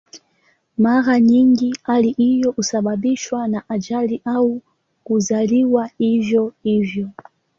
Mara 0.77 1.19
nyingi 1.19 1.75
hali 1.83 2.11
hiyo 2.11 2.51
husababishwa 2.51 3.47
na 3.47 3.63
ajali 3.69 4.21
au 4.25 4.61
kuzaliwa 5.03 5.89
hivyo 5.97 6.53
hivyo. 6.63 7.09